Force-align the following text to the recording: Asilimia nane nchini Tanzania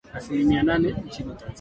Asilimia 0.13 0.63
nane 0.63 0.89
nchini 0.91 1.29
Tanzania 1.29 1.47